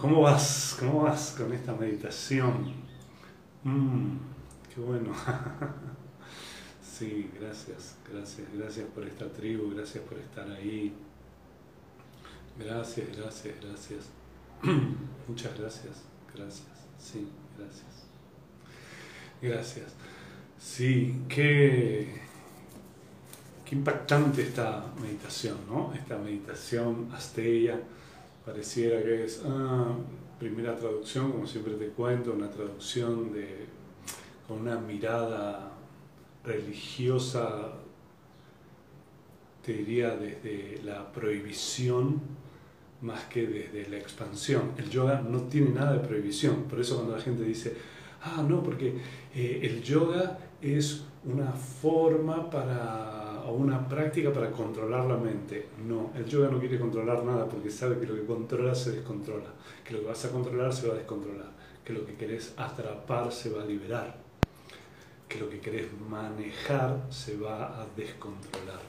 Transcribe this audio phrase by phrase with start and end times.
[0.00, 0.76] ¿cómo vas?
[0.78, 2.72] ¿Cómo vas con esta meditación?
[3.64, 4.16] Mmm,
[4.72, 5.12] qué bueno.
[6.98, 10.94] sí, gracias, gracias, gracias por esta tribu, gracias por estar ahí.
[12.56, 14.04] Gracias, gracias, gracias.
[15.28, 18.06] Muchas gracias, gracias, sí, gracias.
[19.40, 19.92] Gracias.
[20.60, 22.20] Sí, qué,
[23.64, 25.92] qué impactante esta meditación, ¿no?
[25.94, 27.80] Esta meditación asteya
[28.44, 29.94] pareciera que es, ah,
[30.38, 33.66] primera traducción, como siempre te cuento, una traducción de,
[34.48, 35.72] con una mirada
[36.44, 37.72] religiosa,
[39.64, 42.20] te diría desde la prohibición
[43.02, 44.72] más que desde la expansión.
[44.76, 47.76] El yoga no tiene nada de prohibición, por eso cuando la gente dice,
[48.22, 48.96] ah, no, porque
[49.34, 55.68] eh, el yoga es una forma para o una práctica para controlar la mente.
[55.86, 59.50] No, el yoga no quiere controlar nada porque sabe que lo que controla se descontrola,
[59.84, 61.50] que lo que vas a controlar se va a descontrolar,
[61.84, 64.16] que lo que querés atrapar se va a liberar,
[65.28, 68.80] que lo que querés manejar se va a descontrolar.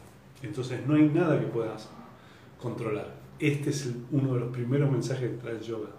[0.42, 1.90] Entonces no hay nada que puedas
[2.62, 3.16] controlar.
[3.40, 5.90] Este es uno de los primeros mensajes que trae el yoga.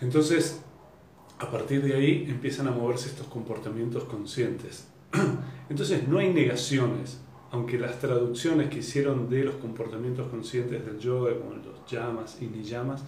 [0.00, 0.62] Entonces,
[1.38, 4.86] a partir de ahí empiezan a moverse estos comportamientos conscientes.
[5.68, 7.20] Entonces no hay negaciones,
[7.52, 12.46] aunque las traducciones que hicieron de los comportamientos conscientes del yoga, como los llamas y
[12.46, 13.04] ni llamas,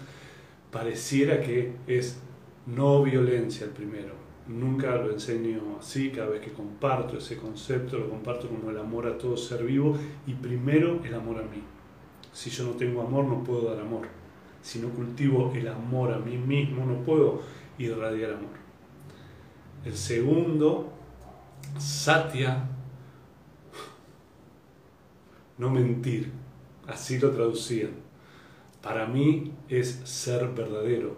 [0.70, 2.18] pareciera que es
[2.66, 4.12] no violencia el primero.
[4.46, 9.06] Nunca lo enseño así, cada vez que comparto ese concepto, lo comparto como el amor
[9.06, 9.96] a todo ser vivo
[10.26, 11.62] y primero el amor a mí.
[12.30, 14.06] Si yo no tengo amor, no puedo dar amor.
[14.60, 17.40] Si no cultivo el amor a mí mismo, no puedo
[17.78, 18.52] irradiar amor.
[19.86, 20.92] El segundo,
[21.78, 22.73] Satya,
[25.58, 26.30] no mentir,
[26.86, 27.90] así lo traducían.
[28.82, 31.16] Para mí es ser verdadero,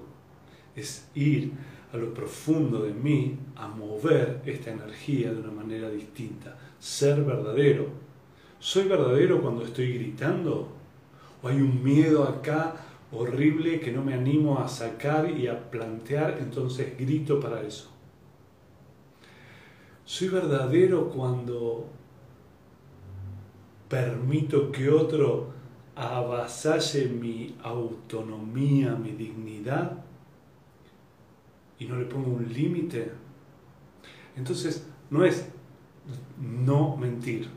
[0.74, 1.52] es ir
[1.92, 7.88] a lo profundo de mí a mover esta energía de una manera distinta, ser verdadero.
[8.58, 10.69] ¿Soy verdadero cuando estoy gritando?
[11.42, 12.76] ¿O hay un miedo acá
[13.12, 17.91] horrible que no me animo a sacar y a plantear, entonces grito para eso?
[20.04, 21.88] ¿Soy verdadero cuando
[23.88, 25.52] permito que otro
[25.94, 30.04] avasalle mi autonomía, mi dignidad
[31.78, 33.12] y no le pongo un límite.
[34.36, 35.48] Entonces, no es
[36.38, 37.48] no mentir.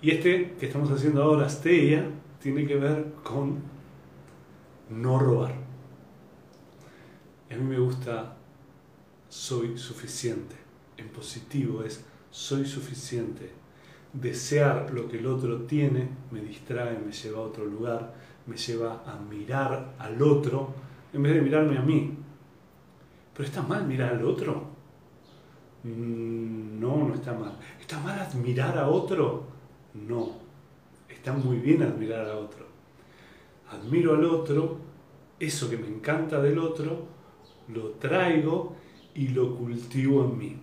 [0.00, 2.10] Y este que estamos haciendo ahora, Steia,
[2.40, 3.60] tiene que ver con
[4.88, 5.52] no robar.
[7.50, 8.36] a mí me gusta
[9.28, 10.56] soy suficiente.
[10.96, 13.65] En positivo es soy suficiente
[14.12, 18.14] desear lo que el otro tiene me distrae, me lleva a otro lugar,
[18.46, 20.74] me lleva a mirar al otro
[21.12, 22.14] en vez de mirarme a mí.
[23.34, 24.64] ¿Pero está mal mirar al otro?
[25.82, 27.56] Mm, no, no está mal.
[27.80, 29.44] ¿Está mal admirar a otro?
[29.94, 30.30] No.
[31.08, 32.66] Está muy bien admirar a otro.
[33.70, 34.78] Admiro al otro,
[35.38, 37.06] eso que me encanta del otro,
[37.68, 38.76] lo traigo
[39.14, 40.56] y lo cultivo en mí.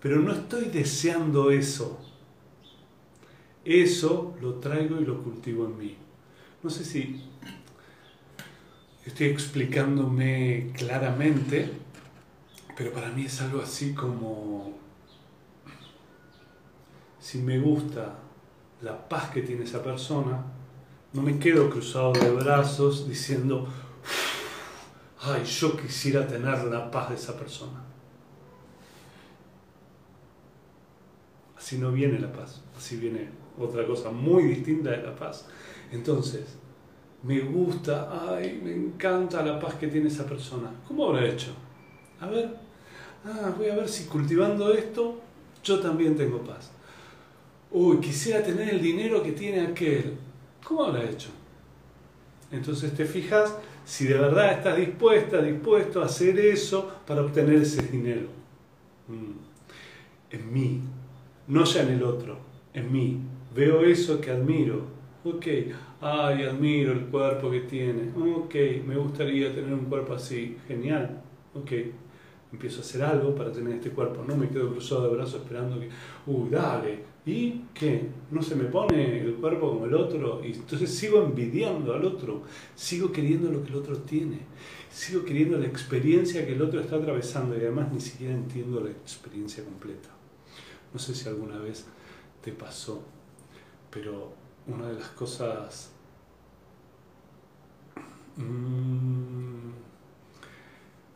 [0.00, 2.01] Pero no estoy deseando eso
[3.64, 5.96] eso lo traigo y lo cultivo en mí.
[6.62, 7.22] No sé si
[9.04, 11.70] estoy explicándome claramente,
[12.76, 14.78] pero para mí es algo así como
[17.20, 18.18] si me gusta
[18.80, 20.44] la paz que tiene esa persona,
[21.12, 23.68] no me quedo cruzado de brazos diciendo,
[25.20, 27.84] ay, yo quisiera tener la paz de esa persona.
[31.56, 35.46] Así no viene la paz, así viene otra cosa muy distinta de la paz.
[35.90, 36.58] Entonces,
[37.22, 40.70] me gusta, ay, me encanta la paz que tiene esa persona.
[40.88, 41.52] ¿Cómo habrá hecho?
[42.20, 42.56] A ver,
[43.24, 45.20] ah, voy a ver si cultivando esto
[45.62, 46.72] yo también tengo paz.
[47.70, 50.16] Uy, quisiera tener el dinero que tiene aquel.
[50.64, 51.30] ¿Cómo habrá hecho?
[52.50, 53.54] Entonces te fijas
[53.84, 58.28] si de verdad estás dispuesta, dispuesto a hacer eso para obtener ese dinero.
[59.08, 60.34] Mm.
[60.34, 60.80] En mí,
[61.48, 62.38] no ya en el otro,
[62.72, 63.20] en mí
[63.54, 64.82] veo eso que admiro,
[65.24, 65.46] ok,
[66.00, 68.54] ay, admiro el cuerpo que tiene, ok,
[68.86, 71.22] me gustaría tener un cuerpo así, genial,
[71.54, 71.72] ok,
[72.52, 75.80] empiezo a hacer algo para tener este cuerpo, no me quedo cruzado de brazos esperando
[75.80, 75.88] que,
[76.26, 78.08] uy, dale, ¿y qué?
[78.30, 80.42] ¿No se me pone el cuerpo como el otro?
[80.44, 82.42] Y entonces sigo envidiando al otro,
[82.74, 84.40] sigo queriendo lo que el otro tiene,
[84.90, 87.56] sigo queriendo la experiencia que el otro está atravesando.
[87.56, 90.08] Y además ni siquiera entiendo la experiencia completa.
[90.92, 91.86] No sé si alguna vez
[92.42, 93.02] te pasó,
[93.92, 94.32] pero
[94.66, 95.92] una de las cosas...
[98.36, 99.72] Mm,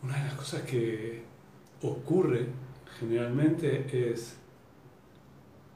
[0.03, 1.23] una de las cosas que
[1.83, 2.47] ocurre
[3.01, 4.37] generalmente es,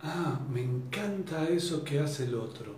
[0.03, 2.75] ah, me encanta eso que hace el otro.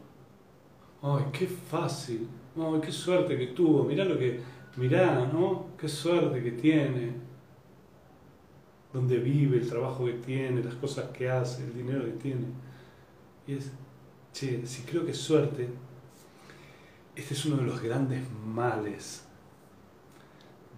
[1.03, 2.29] Ay, qué fácil.
[2.57, 3.85] Ay, qué suerte que tuvo.
[3.85, 4.41] Mirá lo que,
[4.77, 5.67] mirá, ¿no?
[5.77, 7.13] Qué suerte que tiene.
[8.93, 12.47] Dónde vive, el trabajo que tiene, las cosas que hace, el dinero que tiene.
[13.47, 13.73] Y es,
[14.33, 15.69] che, si creo que es suerte,
[17.15, 19.25] este es uno de los grandes males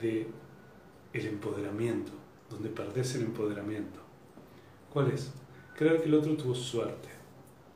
[0.00, 0.26] de
[1.12, 2.12] el empoderamiento,
[2.50, 4.00] donde perdés el empoderamiento.
[4.92, 5.32] ¿Cuál es?
[5.76, 7.08] Creer que el otro tuvo suerte.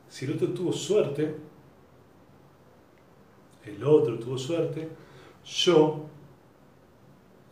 [0.08, 1.36] Si el otro tuvo suerte,
[3.64, 4.88] el otro tuvo suerte,
[5.44, 6.06] yo,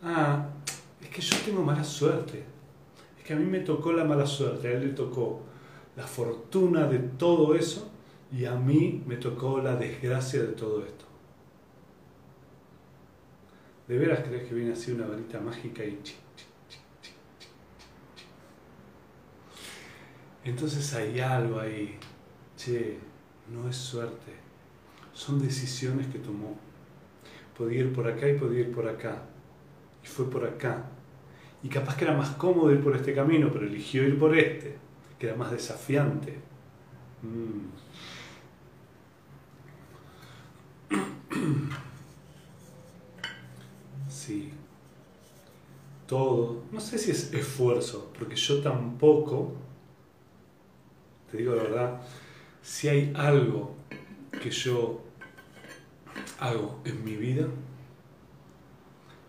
[0.03, 0.49] ah,
[1.01, 2.43] es que yo tengo mala suerte.
[3.17, 5.41] Es que a mí me tocó la mala suerte, a él le tocó
[5.95, 7.91] la fortuna de todo eso
[8.31, 11.05] y a mí me tocó la desgracia de todo esto.
[13.87, 15.99] ¿De veras crees que viene así una varita mágica y...
[20.43, 21.97] Entonces hay algo ahí.
[22.57, 22.97] Che,
[23.49, 24.33] no es suerte.
[25.13, 26.57] Son decisiones que tomó.
[27.57, 29.23] Podía ir por acá y podía ir por acá.
[30.03, 30.85] Y fue por acá.
[31.63, 34.77] Y capaz que era más cómodo ir por este camino, pero eligió ir por este,
[35.17, 36.37] que era más desafiante.
[37.23, 38.16] Mm.
[44.09, 44.51] Sí.
[46.05, 46.63] Todo.
[46.71, 49.53] No sé si es esfuerzo, porque yo tampoco,
[51.29, 52.01] te digo la verdad,
[52.61, 53.75] si hay algo
[54.41, 55.01] que yo
[56.39, 57.47] hago en mi vida,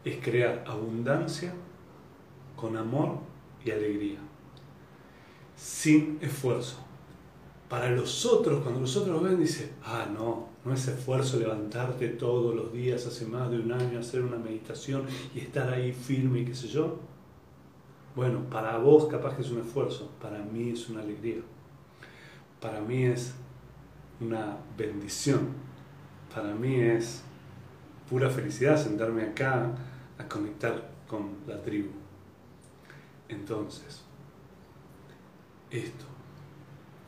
[0.05, 1.53] es crear abundancia
[2.57, 3.19] con amor
[3.65, 4.19] y alegría,
[5.57, 6.79] sin esfuerzo.
[7.69, 12.55] Para los otros, cuando los otros ven, dicen, ah, no, no es esfuerzo levantarte todos
[12.55, 15.05] los días, hace más de un año, hacer una meditación
[15.35, 16.99] y estar ahí firme y qué sé yo.
[18.15, 21.41] Bueno, para vos capaz que es un esfuerzo, para mí es una alegría.
[22.61, 23.35] Para mí es
[24.21, 25.49] una bendición.
[26.35, 27.23] Para mí es
[28.11, 29.75] pura felicidad sentarme acá
[30.19, 31.91] a conectar con la tribu.
[33.29, 34.03] Entonces,
[35.71, 36.05] esto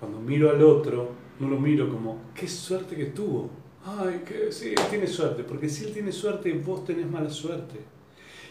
[0.01, 3.51] cuando miro al otro, no lo miro como, qué suerte que tuvo.
[3.85, 7.81] Ay, que sí, él tiene suerte, porque si él tiene suerte, vos tenés mala suerte.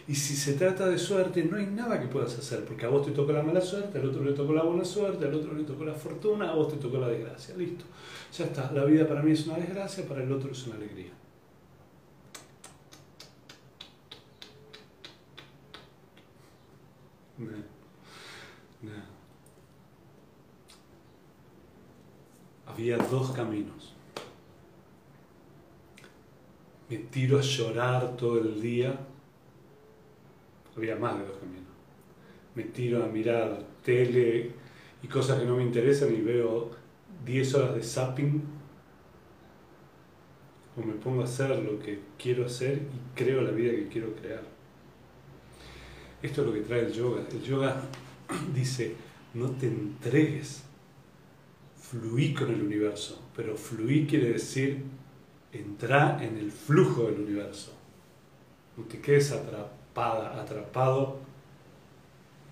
[0.08, 3.06] Y si se trata de suerte, no hay nada que puedas hacer, porque a vos
[3.06, 5.62] te tocó la mala suerte, al otro le tocó la buena suerte, al otro le
[5.62, 7.56] tocó la fortuna, a vos te tocó la desgracia.
[7.56, 7.84] Listo.
[8.36, 8.72] Ya está.
[8.72, 11.12] La vida para mí es una desgracia, para el otro es una alegría.
[22.72, 23.94] Había dos caminos.
[26.88, 28.98] Me tiro a llorar todo el día.
[30.76, 31.68] Había más de dos caminos.
[32.54, 34.50] Me tiro a mirar tele
[35.02, 36.70] y cosas que no me interesan y veo
[37.24, 38.42] 10 horas de zapping.
[40.76, 44.14] O me pongo a hacer lo que quiero hacer y creo la vida que quiero
[44.14, 44.42] crear.
[46.22, 47.22] Esto es lo que trae el yoga.
[47.30, 47.82] El yoga
[48.54, 48.94] dice,
[49.34, 50.64] no te entregues
[51.90, 54.84] fluí con el universo, pero fluí quiere decir
[55.52, 57.72] entrar en el flujo del universo.
[58.76, 61.18] No te quedes atrapada, atrapado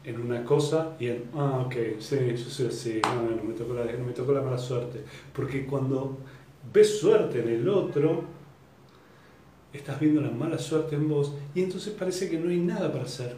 [0.02, 3.84] en una cosa y en, ah, ok, sí, yo soy así, no, me tocó la,
[3.92, 5.04] no me tocó la mala suerte.
[5.32, 6.18] Porque cuando
[6.72, 8.24] ves suerte en el otro,
[9.72, 13.04] estás viendo la mala suerte en vos y entonces parece que no hay nada para
[13.04, 13.36] hacer.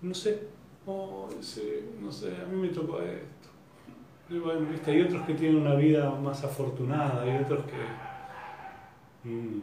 [0.00, 0.46] No sé,
[0.86, 3.48] oh, sí, no sé, a mí me tocó esto.
[4.28, 4.90] Y bueno, ¿viste?
[4.90, 9.28] hay otros que tienen una vida más afortunada, hay otros que...
[9.28, 9.60] Mm,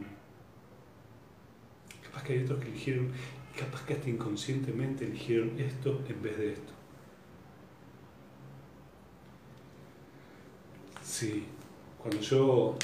[2.02, 3.10] capaz que hay otros que eligieron,
[3.58, 6.72] capaz que hasta inconscientemente eligieron esto en vez de esto.
[11.02, 11.44] Sí,
[11.98, 12.76] cuando yo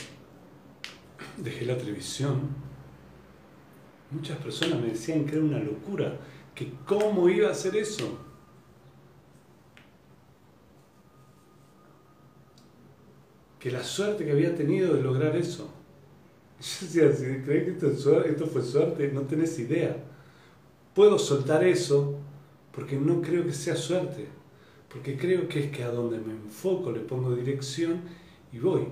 [1.38, 2.48] dejé la televisión,
[4.10, 6.18] muchas personas me decían que era una locura,
[6.54, 8.29] que cómo iba a hacer eso.
[13.60, 15.70] Que la suerte que había tenido de lograr eso.
[16.60, 19.96] Yo decía, si crees que esto, esto fue suerte, no tenés idea.
[20.94, 22.18] Puedo soltar eso
[22.72, 24.26] porque no creo que sea suerte,
[24.88, 28.00] porque creo que es que a donde me enfoco le pongo dirección
[28.52, 28.88] y voy.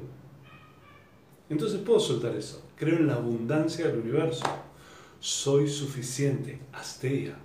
[1.49, 2.63] Entonces puedo soltar eso.
[2.77, 4.45] Creo en la abundancia del universo.
[5.19, 7.37] Soy suficiente, asteia.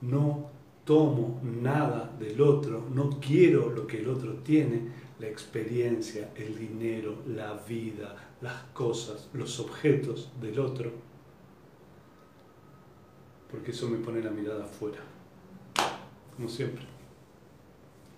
[0.00, 0.50] No
[0.84, 7.22] tomo nada del otro, no quiero lo que el otro tiene, la experiencia, el dinero,
[7.26, 10.92] la vida, las cosas, los objetos del otro,
[13.50, 14.98] porque eso me pone la mirada afuera,
[16.36, 16.84] como siempre.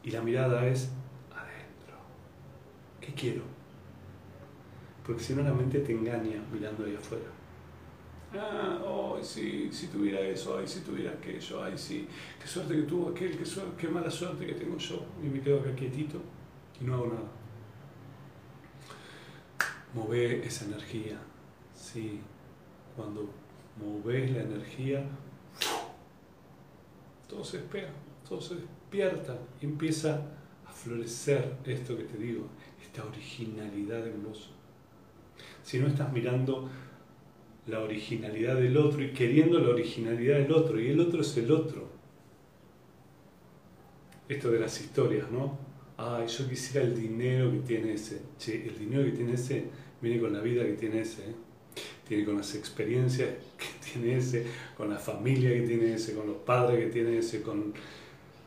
[0.02, 0.90] Y la mirada es
[1.30, 1.96] adentro.
[3.00, 3.42] ¿Qué quiero?
[5.04, 7.35] Porque si no la mente te engaña mirando ahí afuera.
[8.38, 12.06] Ah, oh, si tuviera eso, ay, si tuviera aquello, ay, sí,
[12.40, 13.44] qué suerte que tuvo aquel, qué,
[13.78, 15.04] qué mala suerte que tengo yo.
[15.22, 16.20] Y me quedo acá quietito
[16.80, 17.28] y no hago nada.
[19.94, 21.18] Move esa energía,
[21.74, 22.20] sí,
[22.94, 23.30] cuando
[23.80, 25.04] moves la energía,
[27.28, 27.90] todo se despega,
[28.28, 30.20] todo se despierta y empieza
[30.66, 32.46] a florecer esto que te digo,
[32.82, 34.50] esta originalidad en vos.
[35.62, 36.68] Si no estás mirando
[37.66, 41.50] la originalidad del otro y queriendo la originalidad del otro, y el otro es el
[41.50, 41.88] otro.
[44.28, 45.58] Esto de las historias, ¿no?
[45.96, 48.20] Ay, yo quisiera el dinero que tiene ese.
[48.38, 49.64] Che, el dinero que tiene ese
[50.00, 51.30] viene con la vida que tiene ese.
[51.30, 51.34] ¿eh?
[52.06, 54.46] Tiene con las experiencias que tiene ese,
[54.76, 57.72] con la familia que tiene ese, con los padres que tiene ese, con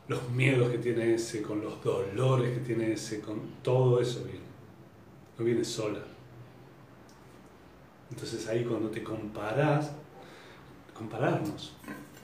[0.07, 4.47] los miedos que tiene ese, con los dolores que tiene ese, con todo eso viene.
[5.37, 6.08] No viene sola.
[8.11, 9.91] Entonces ahí cuando te comparas,
[10.93, 11.75] compararnos,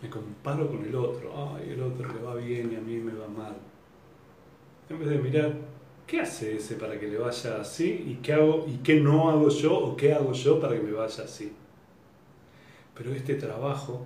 [0.02, 3.14] me comparo con el otro, ay, el otro le va bien y a mí me
[3.14, 3.56] va mal.
[4.90, 5.54] En vez de mirar,
[6.06, 8.06] ¿qué hace ese para que le vaya así?
[8.08, 10.92] ¿Y qué hago y qué no hago yo o qué hago yo para que me
[10.92, 11.52] vaya así?
[12.94, 14.06] Pero este trabajo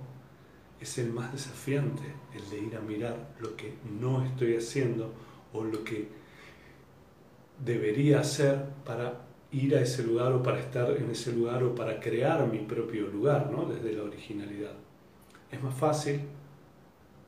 [0.80, 5.14] es el más desafiante, el de ir a mirar lo que no estoy haciendo
[5.54, 6.08] o lo que
[7.64, 12.00] debería hacer para ir a ese lugar o para estar en ese lugar o para
[12.00, 13.66] crear mi propio lugar, ¿no?
[13.66, 14.74] Desde la originalidad.
[15.52, 16.22] Es más fácil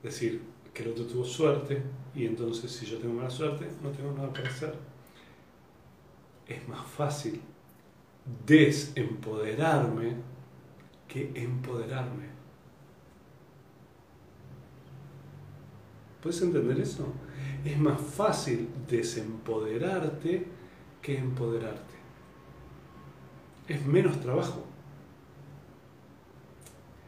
[0.04, 0.42] decir
[0.74, 1.82] que el otro tuvo suerte
[2.16, 4.76] y entonces si yo tengo mala suerte no tengo nada para hacer.
[6.48, 7.42] Es más fácil
[8.46, 10.16] desempoderarme
[11.08, 12.30] que empoderarme.
[16.22, 17.08] ¿Puedes entender eso?
[17.66, 20.46] Es más fácil desempoderarte
[21.02, 21.91] que empoderarte
[23.72, 24.66] es menos trabajo.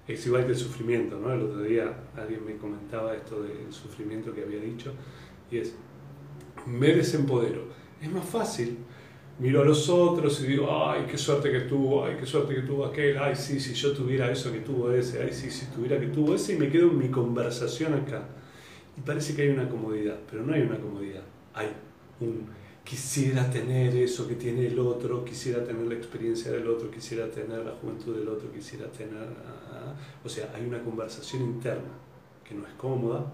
[0.08, 1.32] Es igual que el sufrimiento, ¿no?
[1.32, 4.92] El otro día alguien me comentaba esto del sufrimiento que había dicho
[5.50, 5.76] y es,
[6.66, 7.66] me desempodero.
[8.02, 8.78] Es más fácil.
[9.40, 12.62] Miro a los otros y digo, ay, qué suerte que tuvo, ay, qué suerte que
[12.62, 16.00] tuvo aquel, ay, sí, si yo tuviera eso que tuvo ese, ay, sí, si tuviera
[16.00, 18.30] que tuvo ese, y me quedo en mi conversación acá.
[18.96, 21.24] Y parece que hay una comodidad, pero no hay una comodidad,
[21.56, 21.70] hay
[22.20, 22.46] un
[22.84, 27.66] quisiera tener eso que tiene el otro, quisiera tener la experiencia del otro, quisiera tener
[27.66, 29.28] la juventud del otro, quisiera tener...
[29.72, 31.92] Ah, o sea, hay una conversación interna
[32.44, 33.32] que no es cómoda,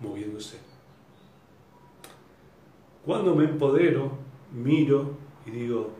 [0.00, 0.58] moviéndose.
[3.04, 4.12] Cuando me empodero,
[4.52, 5.16] miro
[5.46, 5.90] y digo,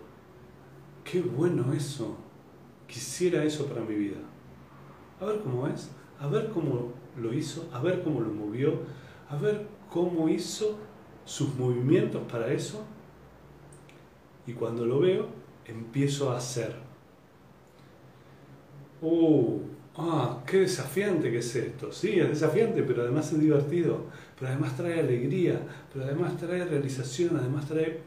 [1.04, 2.16] qué bueno eso,
[2.86, 4.18] quisiera eso para mi vida.
[5.20, 8.80] A ver cómo es, a ver cómo lo hizo, a ver cómo lo movió,
[9.28, 10.78] a ver cómo hizo
[11.24, 12.84] sus movimientos para eso
[14.46, 15.26] y cuando lo veo
[15.64, 16.74] empiezo a hacer.
[19.00, 19.60] ¡Uh!
[19.96, 20.42] ¡Ah!
[20.46, 21.92] ¡Qué desafiante que es esto!
[21.92, 24.06] Sí, es desafiante, pero además es divertido,
[24.38, 25.60] pero además trae alegría,
[25.92, 28.00] pero además trae realización, además trae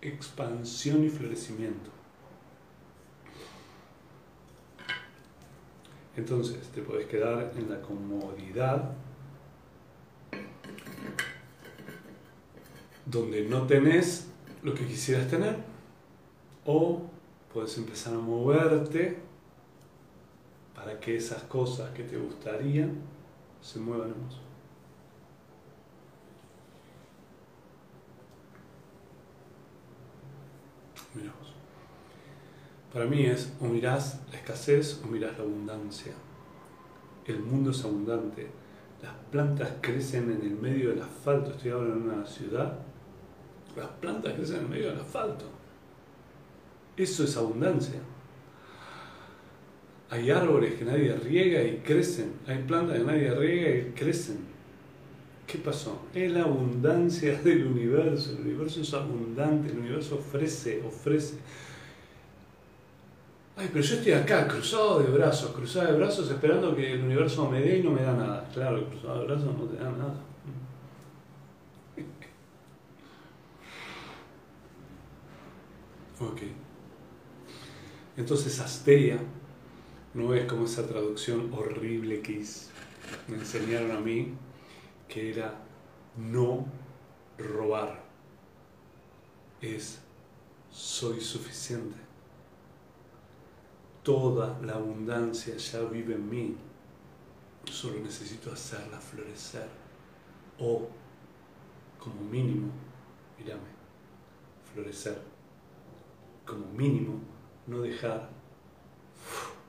[0.00, 1.90] expansión y florecimiento.
[6.16, 8.92] Entonces te puedes quedar en la comodidad
[13.06, 14.28] donde no tenés
[14.62, 15.56] lo que quisieras tener
[16.64, 17.02] o
[17.52, 19.18] puedes empezar a moverte
[20.74, 22.92] para que esas cosas que te gustarían
[23.60, 24.40] se muevan en vos.
[31.14, 31.54] Miramos.
[32.92, 36.12] Para mí es o mirás la escasez o mirás la abundancia.
[37.24, 38.48] El mundo es abundante.
[39.02, 41.50] Las plantas crecen en el medio del asfalto.
[41.50, 42.78] Estoy ahora en una ciudad
[43.76, 45.44] las plantas crecen en medio del asfalto.
[46.96, 48.00] Eso es abundancia.
[50.10, 52.34] Hay árboles que nadie riega y crecen.
[52.46, 54.38] Hay plantas que nadie riega y crecen.
[55.46, 56.06] ¿Qué pasó?
[56.14, 58.32] Es la abundancia del universo.
[58.32, 61.36] El universo es abundante, el universo ofrece, ofrece.
[63.56, 67.48] Ay, pero yo estoy acá, cruzado de brazos, cruzado de brazos, esperando que el universo
[67.48, 68.48] me dé y no me da nada.
[68.52, 70.20] Claro, cruzado de brazos no te da nada.
[76.30, 76.42] Ok.
[78.16, 79.18] Entonces Asteria
[80.14, 82.44] no es como esa traducción horrible que
[83.28, 84.32] me enseñaron a mí,
[85.08, 85.60] que era
[86.16, 86.66] no
[87.36, 88.04] robar.
[89.60, 89.98] Es
[90.70, 91.96] soy suficiente.
[94.02, 96.56] Toda la abundancia ya vive en mí.
[97.70, 99.68] Solo necesito hacerla florecer.
[100.58, 100.88] O,
[101.98, 102.70] como mínimo,
[103.38, 103.62] mírame,
[104.72, 105.33] florecer.
[106.46, 107.20] Como mínimo,
[107.66, 108.28] no dejar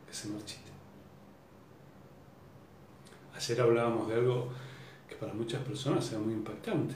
[0.07, 0.71] que se marchite.
[3.33, 4.49] Ayer hablábamos de algo
[5.07, 6.95] que para muchas personas sea muy impactante.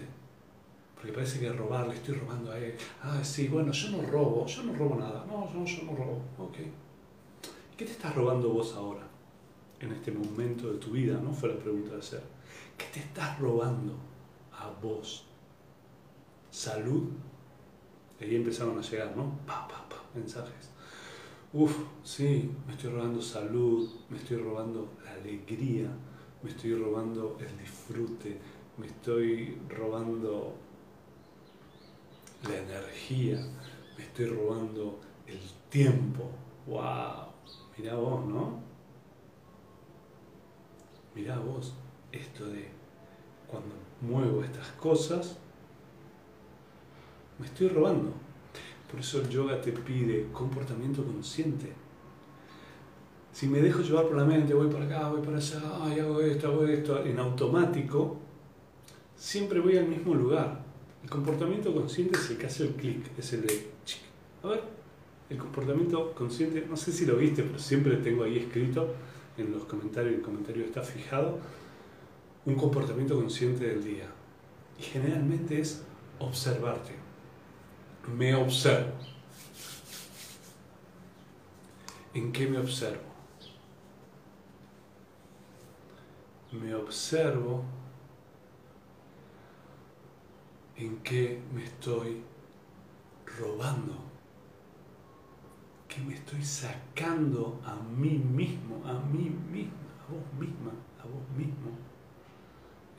[0.95, 2.75] Porque parece que robar, le estoy robando a él.
[3.01, 5.25] Ah, sí, bueno, yo no robo, yo no robo nada.
[5.25, 6.21] No, yo, yo no robo.
[6.37, 6.57] Ok.
[7.77, 9.07] ¿Qué te estás robando vos ahora?
[9.79, 11.31] En este momento de tu vida, ¿no?
[11.31, 12.23] Fue la pregunta de ayer.
[12.77, 13.95] ¿Qué te estás robando
[14.51, 15.25] a vos?
[16.51, 17.09] ¿Salud?
[18.19, 19.37] Ahí empezaron a llegar, ¿no?
[19.45, 20.69] Pa, pa, pa, mensajes.
[21.53, 25.89] Uf, sí, me estoy robando salud, me estoy robando la alegría,
[26.43, 28.37] me estoy robando el disfrute,
[28.77, 30.53] me estoy robando
[32.47, 33.39] la energía,
[33.97, 35.39] me estoy robando el
[35.69, 36.29] tiempo.
[36.67, 37.29] ¡Wow!
[37.77, 38.59] Mirá vos, ¿no?
[41.15, 41.73] Mirá vos
[42.11, 42.69] esto de
[43.47, 45.37] cuando muevo estas cosas,
[47.39, 48.13] me estoy robando.
[48.89, 51.71] Por eso el yoga te pide comportamiento consciente.
[53.31, 56.47] Si me dejo llevar por la mente, voy para acá, voy para allá, hago esto,
[56.47, 58.17] hago esto, en automático,
[59.15, 60.65] siempre voy al mismo lugar.
[61.03, 63.67] El comportamiento consciente es el que hace el clic, es el de,
[64.43, 64.63] a ver,
[65.29, 68.95] el comportamiento consciente, no sé si lo viste, pero siempre tengo ahí escrito
[69.37, 71.37] en los comentarios, el comentario está fijado,
[72.45, 74.09] un comportamiento consciente del día.
[74.79, 75.83] Y generalmente es
[76.17, 76.98] observarte.
[78.15, 78.93] Me observo.
[82.13, 83.03] ¿En qué me observo?
[86.51, 87.63] Me observo
[90.75, 92.23] en qué me estoy
[93.25, 93.95] robando,
[95.87, 99.73] que me estoy sacando a mí mismo, a mí misma,
[100.07, 101.71] a vos misma, a vos mismo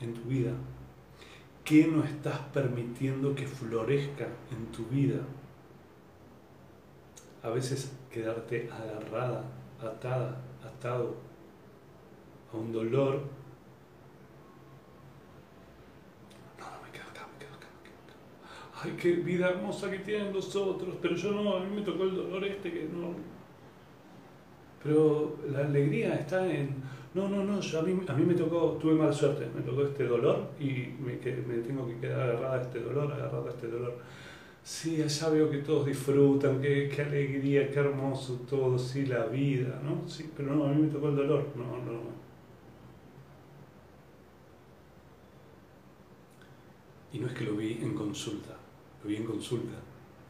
[0.00, 0.52] en tu vida.
[1.64, 5.20] ¿Qué no estás permitiendo que florezca en tu vida?
[7.42, 9.44] A veces quedarte agarrada,
[9.80, 11.16] atada, atado
[12.52, 13.40] a un dolor
[18.82, 22.04] ay, qué vida hermosa que tienen los otros, pero yo no, a mí me tocó
[22.04, 23.14] el dolor este que no.
[24.82, 28.78] Pero la alegría está en, no, no, no, yo a, mí, a mí me tocó,
[28.80, 32.78] tuve mala suerte, me tocó este dolor y me, tengo que quedar agarrada a este
[32.78, 33.94] dolor, agarrada a este dolor.
[34.62, 39.80] Sí, allá veo que todos disfrutan, qué, qué alegría, qué hermoso todo, sí, la vida,
[39.82, 40.08] ¿no?
[40.08, 42.00] Sí, pero no, a mí me tocó el dolor, no, no.
[47.12, 48.56] Y no es que lo vi en consulta,
[49.02, 49.74] lo vi en consulta,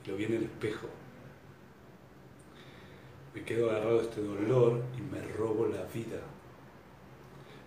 [0.06, 0.86] lo vi en el espejo.
[3.34, 6.20] Me quedo agarrado a este dolor y me robo la vida.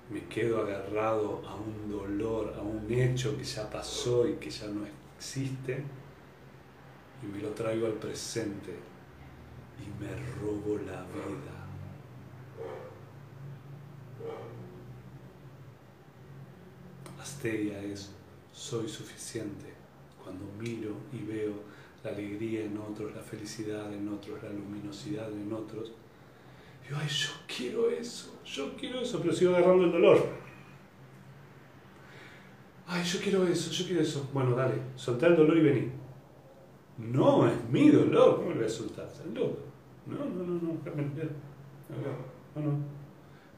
[0.10, 4.68] Me quedo agarrado a un dolor, a un hecho que ya pasó y que ya
[4.68, 4.86] no
[5.18, 5.84] existe,
[7.22, 8.76] y me lo traigo al presente
[9.80, 11.64] y me robo la vida.
[17.20, 18.12] Asteria es
[18.54, 19.74] soy suficiente
[20.22, 21.54] cuando miro y veo
[22.04, 25.92] la alegría en otros, la felicidad en otros, la luminosidad en otros,
[26.84, 30.44] digo, ay, yo quiero eso, yo quiero eso, pero sigo agarrando el dolor.
[32.88, 34.30] Ay, yo quiero eso, yo quiero eso.
[34.34, 35.92] Bueno, dale, soltá el dolor y vení.
[36.98, 39.08] No, es mi dolor, ¿cómo lo voy a soltar?
[39.34, 39.42] No,
[40.06, 40.74] no, no, no, no,
[42.56, 42.78] no, no.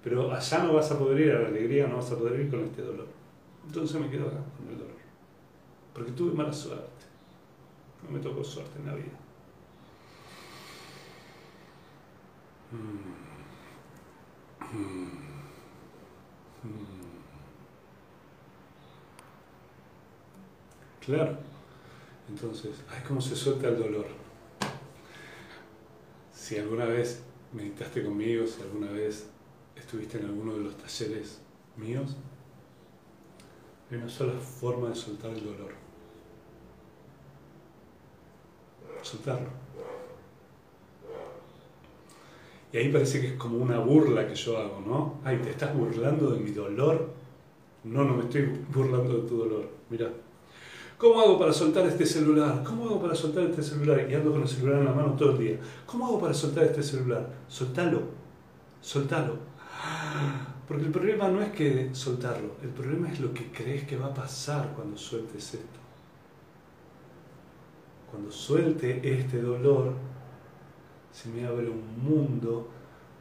[0.04, 2.50] Pero allá no vas a poder ir a la alegría, no vas a poder ir
[2.50, 3.08] con este dolor.
[3.66, 4.96] Entonces me quedo acá con el dolor
[5.96, 7.06] porque tuve mala suerte.
[8.04, 9.18] No me tocó suerte en la vida.
[12.72, 13.35] Mm.
[14.74, 15.06] Mm.
[16.64, 17.06] Mm.
[21.06, 21.38] Claro.
[22.30, 24.08] Entonces, ay, cómo se suelta el dolor.
[26.34, 27.24] Si alguna vez
[27.54, 29.28] meditaste conmigo, si alguna vez
[29.76, 31.40] estuviste en alguno de los talleres
[31.78, 32.16] míos,
[33.90, 35.74] Hay una sola forma de soltar el dolor.
[39.04, 39.65] Soltarlo.
[42.76, 45.22] Y ahí parece que es como una burla que yo hago, ¿no?
[45.24, 47.10] Ay, ¿te estás burlando de mi dolor?
[47.86, 49.70] No, no me estoy burlando de tu dolor.
[49.90, 50.12] Mira.
[50.98, 52.66] ¿Cómo hago para soltar este celular?
[52.66, 54.06] ¿Cómo hago para soltar este celular?
[54.12, 55.58] Y ando con el celular en la mano todo el día.
[55.86, 57.30] ¿Cómo hago para soltar este celular?
[57.48, 58.02] Soltalo.
[58.82, 59.38] Soltalo.
[60.68, 64.08] Porque el problema no es que soltarlo, el problema es lo que crees que va
[64.08, 65.80] a pasar cuando sueltes esto.
[68.12, 69.94] Cuando suelte este dolor,
[71.16, 72.68] se me abre un mundo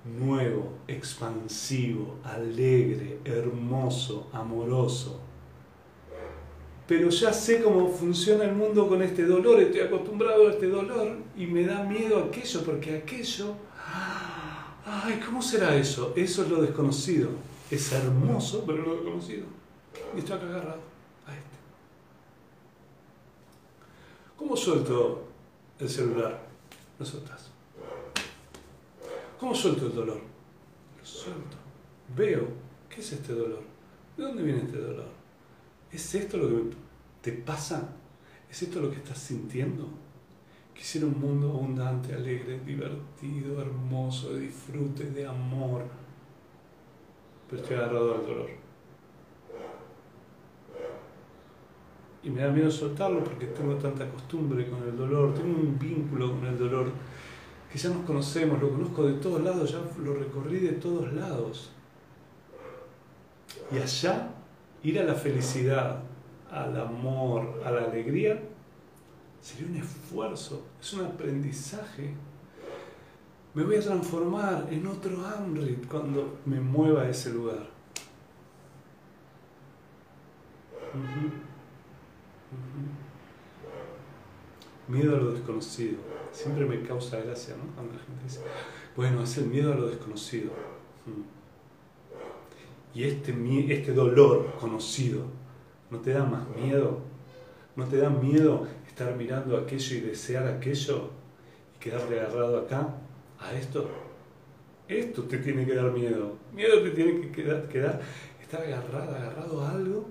[0.04, 5.20] nuevo, expansivo, alegre, hermoso, amoroso.
[6.88, 11.18] Pero ya sé cómo funciona el mundo con este dolor, estoy acostumbrado a este dolor
[11.37, 13.54] y me da miedo aquello, porque aquello
[14.87, 16.12] Ay, ¿cómo será eso?
[16.16, 17.30] Eso es lo desconocido.
[17.70, 19.46] Es hermoso, pero lo desconocido.
[20.14, 20.80] Y estoy acá agarrado
[21.26, 21.57] a este.
[24.37, 25.26] ¿Cómo suelto
[25.78, 26.46] el celular?
[26.98, 27.54] Lo sueltas.
[29.38, 30.20] ¿Cómo suelto el dolor?
[30.99, 31.57] Lo suelto.
[32.16, 32.47] Veo,
[32.88, 33.62] ¿qué es este dolor?
[34.16, 35.09] ¿De dónde viene este dolor?
[35.90, 36.77] ¿Es esto lo que
[37.23, 37.94] te pasa?
[38.51, 39.88] ¿Es esto lo que estás sintiendo?
[40.75, 45.85] Quisiera un mundo abundante, alegre, divertido, hermoso, de disfrute, de amor.
[47.49, 48.51] Pero estoy agarrado al dolor.
[52.23, 56.33] Y me da miedo soltarlo porque tengo tanta costumbre con el dolor, tengo un vínculo
[56.33, 56.90] con el dolor
[57.75, 61.73] que ya nos conocemos, lo conozco de todos lados, ya lo recorrí de todos lados.
[63.73, 64.29] Y allá,
[64.85, 66.01] ir a la felicidad,
[66.53, 68.41] al amor, a la alegría,
[69.41, 72.15] sería un esfuerzo, es un aprendizaje.
[73.55, 77.67] Me voy a transformar en otro Amrit cuando me mueva a ese lugar.
[84.88, 85.99] Miedo a lo desconocido.
[86.33, 87.75] Siempre me causa gracia, ¿no?
[87.75, 88.40] Cuando la gente dice,
[88.97, 90.51] bueno, es el miedo a lo desconocido.
[92.94, 93.35] Y este,
[93.73, 95.25] este dolor conocido,
[95.90, 97.01] ¿no te da más miedo?
[97.77, 101.11] ¿No te da miedo estar mirando aquello y desear aquello
[101.75, 102.94] y quedarte agarrado acá
[103.40, 103.90] a esto.
[104.87, 106.37] Esto te tiene que dar miedo.
[106.53, 108.01] Miedo te tiene que quedar, quedar
[108.40, 110.07] estar agarrado, agarrado a algo,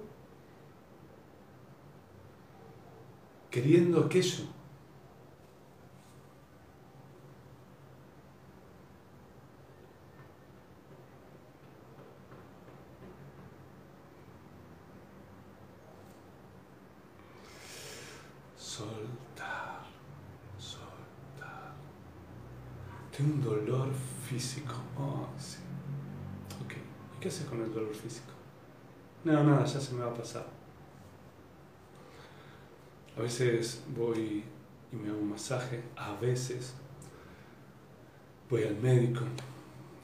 [3.50, 4.44] queriendo aquello.
[23.24, 23.88] Un dolor
[24.28, 24.74] físico.
[24.98, 25.60] Oh, sí.
[26.66, 26.74] Ok.
[27.16, 28.34] ¿Y qué haces con el dolor físico?
[29.24, 30.46] No, nada, ya se me va a pasar.
[33.18, 34.44] A veces voy
[34.92, 35.84] y me hago un masaje.
[35.96, 36.74] A veces
[38.50, 39.22] voy al médico.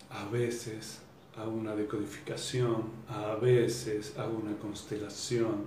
[0.09, 1.01] A veces
[1.35, 2.83] hago una decodificación.
[3.09, 5.65] A veces hago una constelación.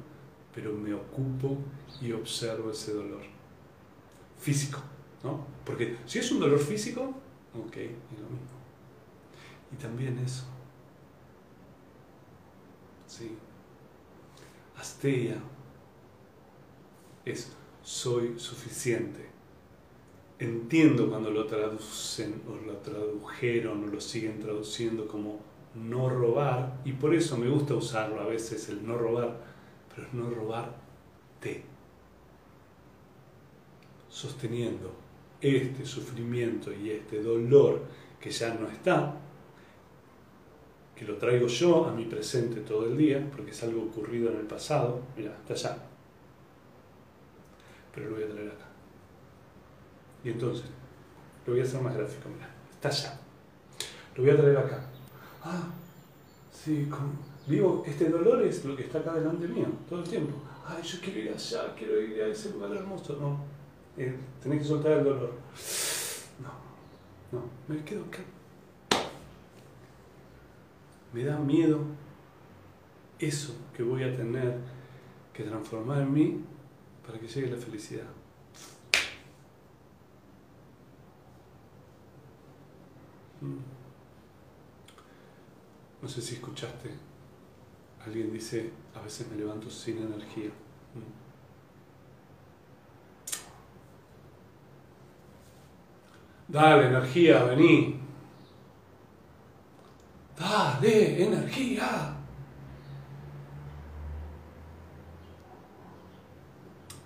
[0.55, 1.59] Pero me ocupo
[2.01, 3.23] y observo ese dolor.
[4.38, 4.81] Físico,
[5.23, 5.47] ¿no?
[5.67, 7.15] Porque si es un dolor físico,
[7.55, 8.62] Ok, es lo mismo.
[9.73, 10.45] Y también eso.
[13.07, 13.37] Sí.
[14.77, 15.37] Asteya
[17.25, 19.31] es soy suficiente.
[20.38, 25.41] Entiendo cuando lo traducen o lo tradujeron o lo siguen traduciendo como
[25.75, 29.41] no robar y por eso me gusta usarlo a veces el no robar,
[29.95, 30.75] pero es no robar
[31.41, 31.65] te.
[34.09, 35.02] Sosteniendo
[35.43, 37.83] este sufrimiento y este dolor
[38.21, 39.17] que ya no está,
[40.95, 44.39] que lo traigo yo a mi presente todo el día, porque es algo ocurrido en
[44.39, 45.83] el pasado, mira, está allá,
[47.93, 48.67] pero lo voy a traer acá.
[50.25, 50.67] Y entonces,
[51.45, 53.21] lo voy a hacer más gráfico, mira, está allá,
[54.15, 54.87] lo voy a traer acá.
[55.43, 55.69] Ah,
[56.53, 56.89] sí,
[57.49, 60.37] digo, este dolor es lo que está acá delante mío, todo el tiempo.
[60.65, 63.17] Ay, yo quiero ir allá, quiero ir a ese lugar hermoso.
[63.21, 63.52] No,
[63.97, 65.35] eh, tenés que soltar el dolor.
[66.41, 68.23] No, no, me quedo acá.
[71.13, 71.81] Me da miedo
[73.19, 74.57] eso que voy a tener
[75.33, 76.45] que transformar en mí
[77.07, 78.07] para que llegue la felicidad.
[83.41, 83.59] Mm.
[86.01, 86.91] No sé si escuchaste,
[88.05, 90.51] alguien dice, a veces me levanto sin energía.
[96.53, 97.99] Dale, energía, vení.
[100.38, 102.15] Dale, energía.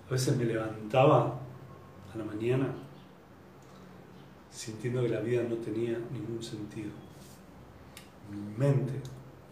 [0.04, 1.38] A veces me levantaba
[2.12, 2.74] a la mañana
[4.50, 6.90] sintiendo que la vida no tenía ningún sentido.
[8.28, 8.94] Mi mente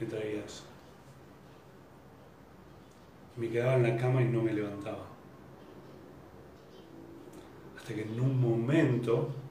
[0.01, 0.65] me traía eso.
[3.37, 5.07] Me quedaba en la cama y no me levantaba.
[7.77, 9.44] Hasta que en un momento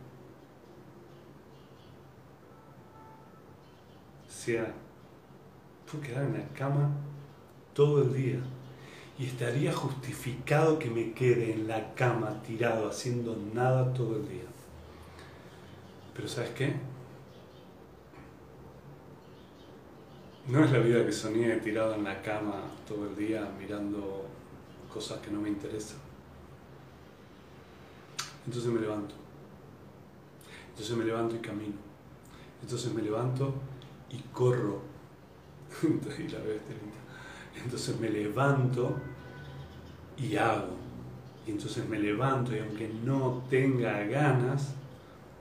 [4.43, 4.73] sea,
[5.89, 6.89] puedo quedar en la cama
[7.73, 8.39] todo el día
[9.17, 14.43] y estaría justificado que me quede en la cama tirado haciendo nada todo el día.
[16.13, 16.73] Pero ¿sabes qué?
[20.47, 24.25] No es la vida que soñé tirado en la cama todo el día mirando
[24.93, 25.99] cosas que no me interesan.
[28.45, 29.15] Entonces me levanto.
[30.71, 31.75] Entonces me levanto y camino.
[32.61, 33.53] Entonces me levanto
[34.13, 34.81] y corro.
[35.83, 36.39] y la
[37.63, 38.95] Entonces me levanto
[40.17, 40.77] y hago.
[41.45, 44.73] Y entonces me levanto y aunque no tenga ganas,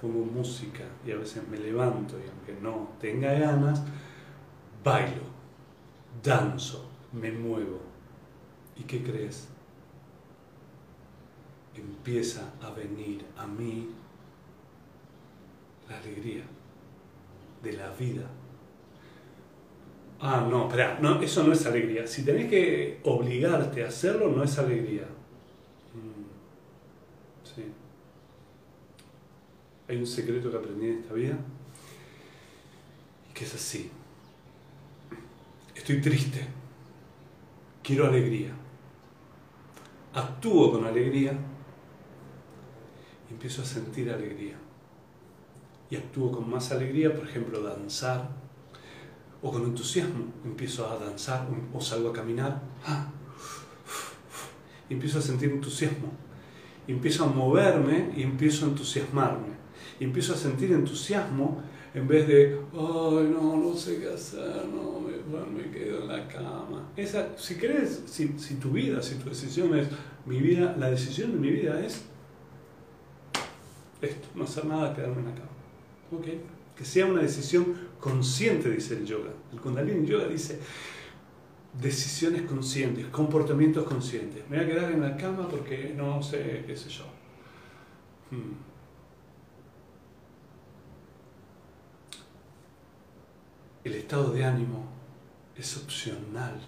[0.01, 3.83] pongo música y a veces me levanto y aunque no tenga ganas,
[4.83, 5.23] bailo,
[6.23, 7.81] danzo, me muevo.
[8.77, 9.49] ¿Y qué crees?
[11.77, 13.89] Empieza a venir a mí
[15.89, 16.45] la alegría
[17.63, 18.29] de la vida.
[20.25, 22.07] Ah, no, espera, no, eso no es alegría.
[22.07, 25.05] Si tenés que obligarte a hacerlo, no es alegría.
[29.89, 31.37] Hay un secreto que aprendí en esta vida
[33.35, 33.91] que es así.
[35.75, 36.47] Estoy triste,
[37.83, 38.53] quiero alegría.
[40.15, 41.33] Actúo con alegría
[43.29, 44.57] y empiezo a sentir alegría.
[45.91, 48.42] Y actúo con más alegría, por ejemplo, danzar,
[49.43, 50.27] o con entusiasmo.
[50.45, 52.63] Empiezo a danzar o salgo a caminar.
[54.89, 56.13] Y empiezo a sentir entusiasmo.
[56.87, 59.63] Empiezo a moverme y empiezo a entusiasmarme
[60.05, 61.63] empiezo a sentir entusiasmo
[61.95, 66.91] en vez de, ay, no, no sé qué hacer, no, me, quedo en la cama.
[66.97, 69.89] Esa, si crees, si, tu vida, si tu decisión es,
[70.25, 72.03] mi vida, la decisión de mi vida es
[74.01, 75.51] esto, no hacer nada, quedarme en la cama.
[76.19, 76.41] ¿Okay?
[76.77, 79.31] Que sea una decisión consciente, dice el yoga.
[79.53, 80.59] El Kundalini Yoga dice
[81.81, 84.49] decisiones conscientes, comportamientos conscientes.
[84.49, 87.05] Me voy a quedar en la cama porque no sé, qué sé yo.
[88.31, 88.73] Hmm.
[93.85, 94.85] el estado de ánimo
[95.57, 96.61] es opcional.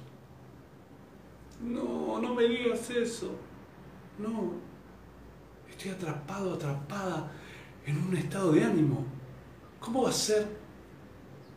[1.63, 3.37] No, no me digas eso.
[4.19, 4.53] No.
[5.71, 7.33] Estoy atrapado, atrapada
[7.87, 9.05] en un estado de ánimo.
[9.85, 10.47] ¿Cómo va a ser?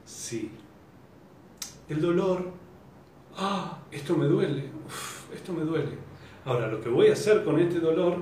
[0.03, 0.51] Sí.
[1.87, 2.51] El dolor.
[3.37, 4.69] Ah, esto me duele.
[5.33, 5.97] esto me duele.
[6.43, 8.17] Ahora, lo que voy a hacer con este dolor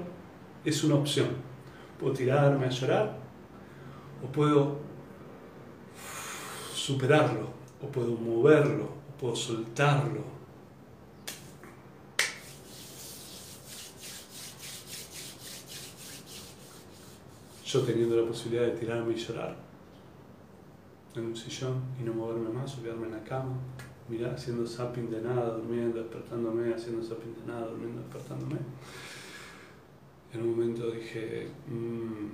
[0.63, 1.29] es una opción.
[1.99, 3.17] Puedo tirarme a llorar
[4.23, 4.77] o puedo
[6.75, 7.49] superarlo,
[7.81, 10.21] o puedo moverlo, o puedo soltarlo.
[17.65, 19.64] Yo teniendo la posibilidad de tirarme y llorar
[21.17, 23.57] en un sillón y no moverme más, quedarme en la cama,
[24.09, 28.57] mirar, haciendo zapping de nada, durmiendo, despertándome, haciendo zapping de nada, durmiendo, despertándome.
[30.33, 32.27] En un momento dije, mm,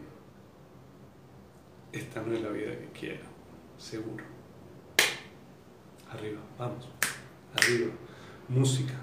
[1.94, 3.26] esta no es la vida que quiero,
[3.78, 4.24] seguro
[6.12, 6.88] arriba, vamos,
[7.56, 7.92] arriba,
[8.50, 8.96] música,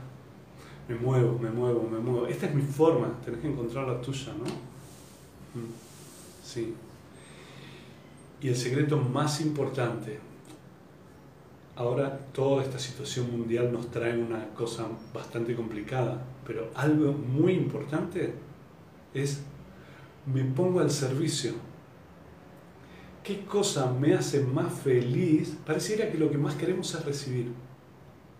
[0.88, 2.26] me muevo, me muevo, me muevo.
[2.26, 4.44] Esta es mi forma, tenés que encontrar la tuya, ¿no?
[4.44, 5.72] Mm,
[6.42, 6.74] sí.
[8.40, 10.18] Y el secreto más importante,
[11.76, 18.34] ahora toda esta situación mundial nos trae una cosa bastante complicada, pero algo muy importante
[19.14, 19.40] es
[20.26, 21.54] me pongo al servicio
[23.28, 25.54] ¿Qué cosa me hace más feliz?
[25.66, 27.52] Pareciera que lo que más queremos es recibir.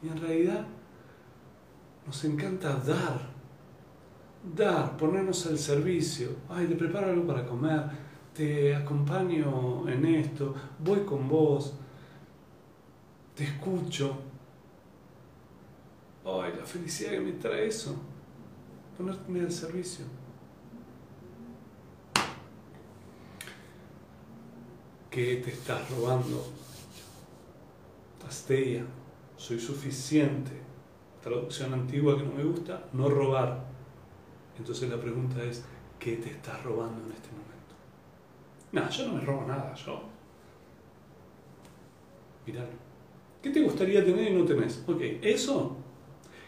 [0.02, 0.66] Y en realidad
[2.06, 3.20] nos encanta dar.
[4.56, 6.30] Dar, ponernos al servicio.
[6.48, 7.82] Ay, te preparo algo para comer,
[8.38, 11.74] te acompaño en esto, voy con vos,
[13.34, 14.16] te escucho.
[16.24, 17.96] Ay, la felicidad que me trae eso.
[18.96, 20.04] Ponerme al servicio.
[25.10, 26.46] ¿Qué te estás robando?
[28.24, 28.84] Astella,
[29.36, 30.52] soy suficiente.
[31.24, 33.64] Traducción antigua que no me gusta, no robar.
[34.56, 35.64] Entonces la pregunta es,
[35.98, 37.47] ¿qué te estás robando en este momento?
[38.72, 40.02] No, yo no me robo nada, yo.
[42.46, 42.68] Miralo.
[43.42, 44.82] ¿Qué te gustaría tener y no tenés?
[44.86, 45.76] Ok, eso.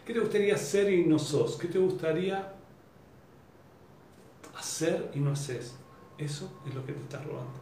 [0.05, 1.57] ¿Qué te gustaría ser y no sos?
[1.57, 2.55] ¿Qué te gustaría
[4.61, 5.75] hacer y no haces.
[6.17, 7.59] Eso es lo que te está robando.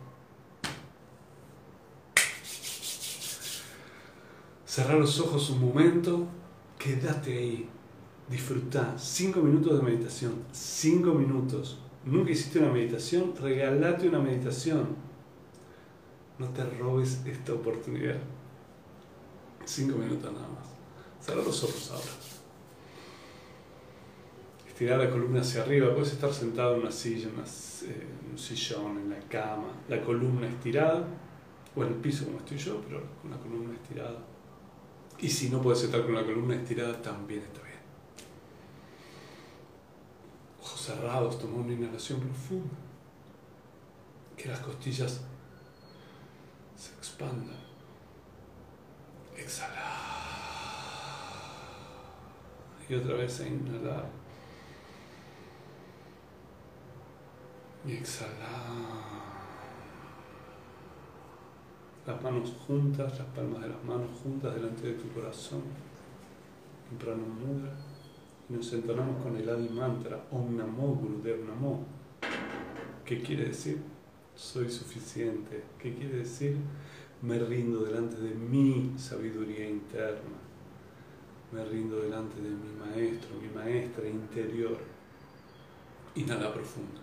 [4.65, 6.27] Cerrar los ojos un momento,
[6.77, 7.69] quédate ahí,
[8.29, 8.95] disfruta.
[8.97, 11.79] Cinco minutos de meditación, cinco minutos.
[12.05, 14.95] Nunca hiciste una meditación, regalate una meditación.
[16.37, 18.17] No te robes esta oportunidad.
[19.65, 20.67] Cinco minutos nada más.
[21.19, 22.11] Cerrar los ojos ahora.
[24.65, 25.93] Estirar la columna hacia arriba.
[25.93, 29.67] Puedes estar sentado en una silla, eh, en un sillón, en la cama.
[29.89, 31.05] La columna estirada.
[31.75, 34.17] O en el piso como estoy yo, pero con la columna estirada.
[35.19, 37.75] Y si no puedes estar con la columna estirada, también está bien.
[40.61, 42.73] Ojos cerrados, toma una inhalación profunda.
[44.35, 45.21] Que las costillas
[46.75, 47.59] se expandan.
[49.37, 49.97] Exhala.
[52.87, 54.09] Y otra vez a inhalar.
[57.85, 59.29] Y exhalar.
[62.07, 65.61] Las manos juntas, las palmas de las manos juntas delante de tu corazón.
[66.91, 67.88] En prana mudra.
[68.49, 71.85] Y nos entonamos con el Adi Mantra Om Namo Gurudev Namo.
[73.05, 73.79] ¿Qué quiere decir?
[74.35, 75.63] Soy suficiente.
[75.77, 76.57] ¿Qué quiere decir?
[77.21, 80.39] Me rindo delante de mi sabiduría interna.
[81.51, 84.77] Me rindo delante de mi maestro, mi maestra interior.
[86.15, 87.01] Inhala profundo.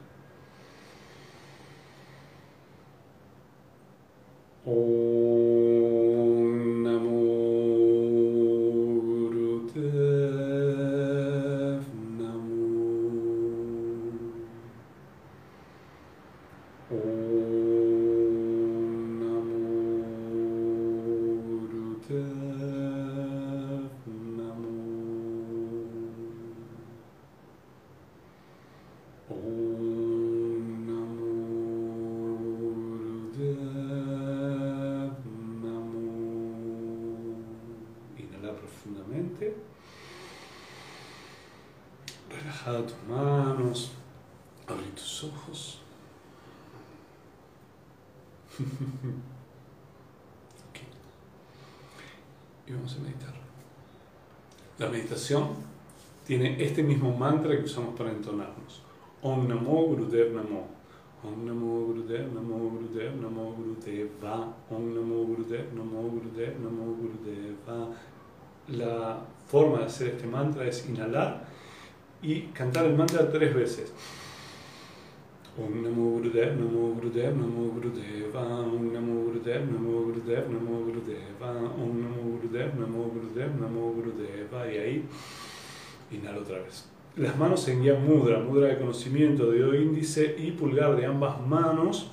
[56.26, 58.82] Tiene este mismo mantra que usamos para entonarnos.
[59.22, 60.66] Om Namo Gurudev Namo.
[61.22, 64.52] Om Namo Gurudev Namo Gurudev Namo Gurudeva.
[64.68, 67.88] Om Namo Gurudev Namo Gurudev Namo Gurudeva.
[68.68, 71.46] La forma de hacer este mantra es inhalar
[72.20, 73.92] y cantar el mantra tres veces.
[75.56, 78.35] Om Namo Gurudev Namo Gurudev Namo Gurudeva.
[79.60, 81.50] Gurudev Namo Gurudev Namo Gurudeva.
[81.50, 84.72] Om Namo Gurudev Namo Gurudev Namo Gurudeva.
[84.72, 85.04] Y ahí
[86.10, 86.88] Inhala otra vez.
[87.16, 92.10] Las manos en guía mudra, mudra de conocimiento, dedo índice y pulgar de ambas manos,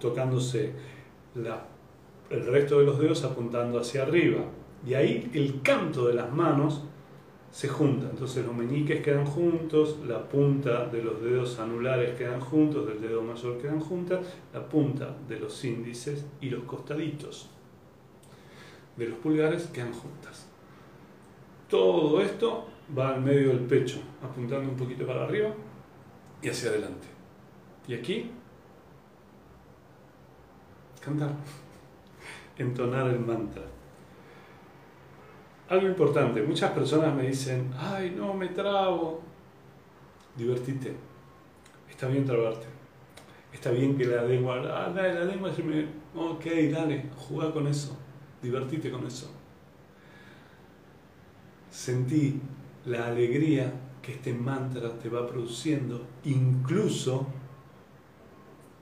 [0.00, 0.72] tocándose
[2.30, 4.44] el resto de los dedos apuntando hacia arriba.
[4.86, 6.84] Y ahí el canto de las manos
[7.50, 8.08] se junta.
[8.10, 13.22] Entonces los meñiques quedan juntos, la punta de los dedos anulares quedan juntos, del dedo
[13.22, 17.50] mayor quedan juntas, la punta de los índices y los costaditos
[18.96, 20.48] de los pulgares quedan juntas.
[21.68, 25.50] Todo esto va al medio del pecho, apuntando un poquito para arriba
[26.42, 27.06] y hacia adelante.
[27.88, 28.30] Y aquí,
[31.00, 31.32] cantar,
[32.56, 33.62] entonar el mantra.
[35.68, 39.20] Algo importante, muchas personas me dicen, ay, no, me trabo.
[40.36, 40.94] Divertite,
[41.90, 42.66] está bien trabarte.
[43.52, 45.50] Está bien que la lengua, ah, la lengua
[46.14, 47.96] ok, dale, juega con eso,
[48.42, 49.30] divertite con eso.
[51.70, 52.40] Sentí
[52.84, 57.26] la alegría que este mantra te va produciendo, incluso,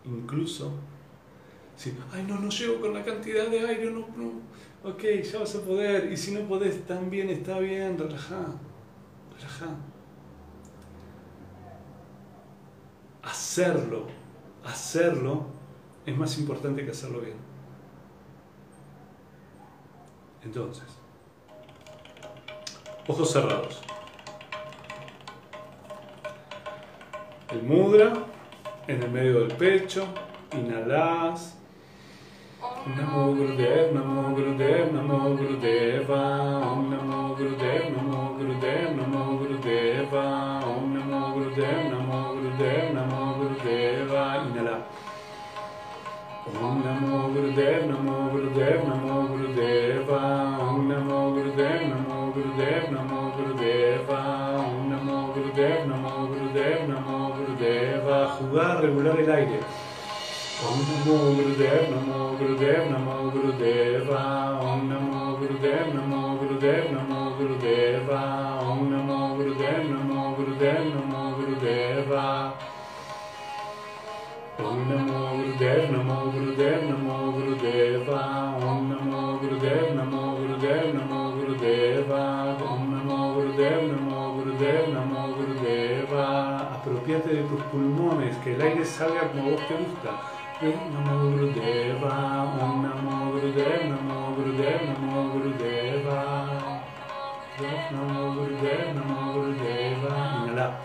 [0.05, 0.73] incluso,
[1.77, 4.07] si, ay, no, no llego con la cantidad de aire, no,
[4.85, 8.47] ok, ya vas a poder, y si no podés, también está bien, relaja,
[9.35, 9.75] relaja.
[13.23, 14.07] Hacerlo,
[14.65, 15.47] hacerlo
[16.05, 17.37] es más importante que hacerlo bien.
[20.43, 20.85] Entonces,
[23.09, 23.83] ojos cerrados.
[27.55, 28.13] el mudra
[28.89, 30.07] en el medio del pecho,
[30.53, 31.59] inhalas.
[32.87, 36.21] Namo Gurudev, Namo Gurudev, Namo Gurudeva,
[36.69, 44.85] Om Namo Gurudev, Namo Gurudev, Namo Gurudeva, Om Namo Gurudev, Namo Gurudev, Namo Gurudeva, inhala.
[46.61, 50.21] Om Namo Gurudev, Namo Gurudev, Namo Gurudeva,
[50.69, 54.21] Om Namo Gurudev, Namo Gurudev, Namo Gurudeva,
[54.61, 59.84] Om Namo Gurudev, Namo Gurudev, Namo Gurudeva, lugar, regular el aire.
[60.65, 64.23] Om Namo Gurudev, Namo Gurudev, Namo Gurudeva,
[64.63, 68.23] Om Namo Gurudev, Namo Gurudev, Namo Gurudeva,
[68.61, 69.75] Om Namo Gurudev.
[74.59, 77.69] Om Namo Gurudev, Om Namo Gurudev,
[78.63, 79.37] Om Namo
[85.37, 86.13] Gurudev.
[86.75, 90.34] Apropiate de tus pulmones, que el aire salga como vos te gusta.
[90.63, 92.15] Namo Gurudeva,
[92.63, 96.19] Om Namo Gurudev, Namo Gurudev, Namo Gurudeva.
[97.91, 100.15] Namo Gurudev, Namo Gurudeva.
[100.47, 100.79] Inhala.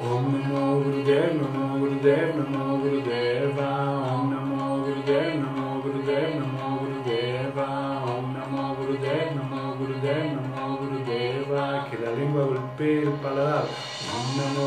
[0.00, 3.68] Om Namo Gurudev, Namo Gurudev, Namo Gurudeva.
[4.10, 7.68] Om Namo Gurudev, Namo Gurudev, Namo Gurudeva.
[8.02, 11.86] Om Namo Gurudev, Namo Gurudev, Namo Gurudeva.
[11.88, 13.64] Que la lengua golpee el paladar.
[14.10, 14.62] Om Namo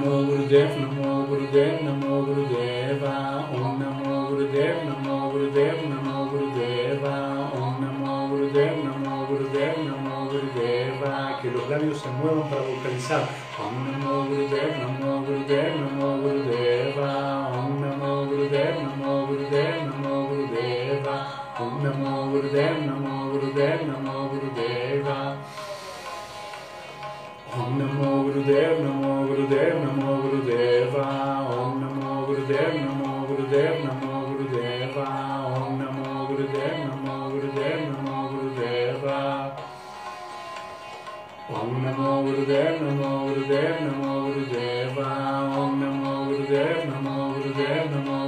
[0.00, 3.44] Namo Gurudev, Namo Gurudev, Namo Gurudeva.
[3.52, 7.14] Om Namo Gurudev, Namo Gurudev, Namo Gurudeva.
[7.52, 11.38] Om Namo Gurudev, Namo Gurudev, Namo Gurudeva.
[11.42, 13.28] Que los labios se muevan para vocalizar.
[13.60, 15.99] Om Namo Gurudev, Namo Gurudev, Namo
[47.60, 48.19] Namo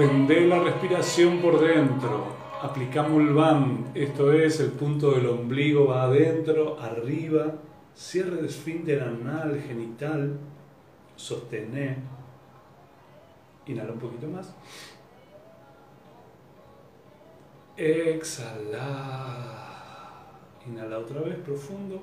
[0.00, 2.34] Suspende la respiración por dentro.
[2.62, 7.56] Aplicamos el BAM, esto es el punto del ombligo va adentro, arriba.
[7.94, 10.38] Cierre de esfínter anal, genital.
[11.16, 11.98] Sostener.
[13.66, 14.54] Inhala un poquito más.
[17.76, 18.78] Exhala.
[20.66, 22.00] Inhala otra vez profundo.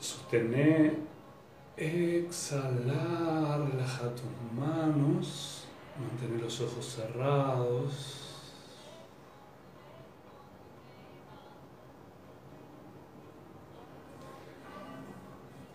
[0.00, 1.09] Sostener.
[1.80, 3.68] Exhalar.
[3.70, 5.64] Relaja tus manos.
[5.98, 8.36] Mantener los ojos cerrados.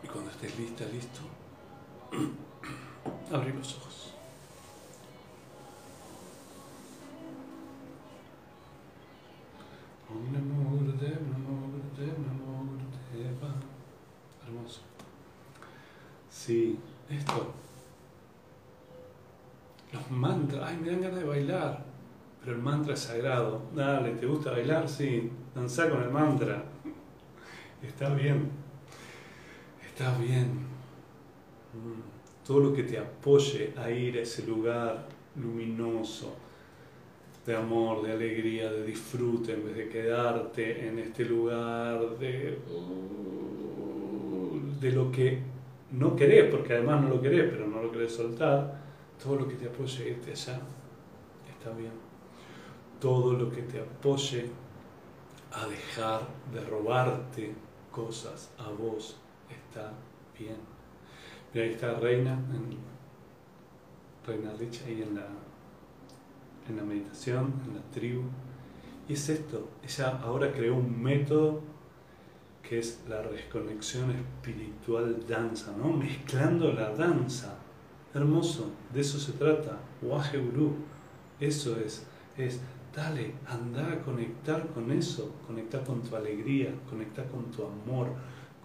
[0.03, 1.21] Y cuando estés lista, listo,
[3.33, 3.95] Abrí los ojos
[10.31, 13.53] Namo Gurudev, Namo Gurudev, Namo Gurudeva.
[14.43, 14.81] Hermoso.
[16.29, 16.79] Sí,
[17.09, 17.53] esto.
[19.91, 20.69] Los mantras.
[20.69, 21.85] Ay, me dan ganas de bailar.
[22.41, 23.61] Pero el mantra sagrado.
[23.75, 24.89] Dale, ¿te gusta bailar?
[24.89, 25.29] Sí.
[25.53, 26.63] Danza con el mantra.
[27.81, 28.49] Está bien.
[29.87, 30.45] Está bien.
[31.73, 32.45] Mm.
[32.45, 36.35] Todo lo que te apoye a ir a ese lugar luminoso,
[37.45, 42.59] de amor, de alegría, de disfrute, en vez de quedarte en este lugar de,
[44.79, 45.39] de lo que
[45.91, 48.81] no querés, porque además no lo querés, pero no lo querés soltar,
[49.21, 50.59] todo lo que te apoye a irte allá,
[51.49, 52.04] está bien.
[53.05, 54.49] Todo lo que te apoye
[55.51, 57.53] a dejar de robarte
[57.91, 59.93] cosas a vos, está
[60.35, 60.57] bien.
[61.53, 62.35] Y ahí está Reina,
[64.25, 65.27] Reina Rich ahí en la,
[66.67, 68.23] en la meditación, en la tribu.
[69.07, 71.61] Y es esto, ella ahora creó un método
[72.67, 75.93] que es la desconexión espiritual danza, ¿no?
[75.93, 77.55] Mezclando la danza.
[78.15, 79.77] Hermoso, de eso se trata.
[80.01, 80.41] Waje
[81.39, 82.59] Eso es, es,
[82.95, 88.07] dale, anda a conectar con eso, conectar con tu alegría, conectar con tu amor,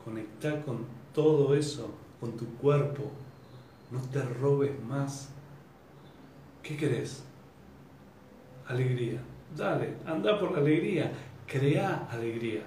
[0.05, 3.11] conectar con todo eso, con tu cuerpo.
[3.91, 5.31] No te robes más.
[6.63, 7.25] ¿Qué querés?
[8.69, 9.21] Alegría.
[9.57, 11.11] Dale, anda por la alegría.
[11.47, 12.63] Crea alegría.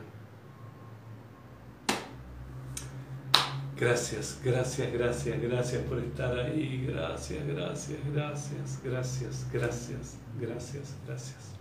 [3.83, 6.85] Gracias, gracias, gracias, gracias por estar ahí.
[6.87, 11.51] Gracias, gracias, gracias, gracias, gracias, gracias, gracias.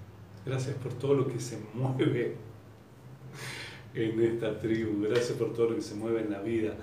[0.47, 2.37] Gracias por todo lo que se mueve
[3.95, 5.03] en esta tribu.
[5.03, 6.77] Gracias por todo lo que se mueve en la vida.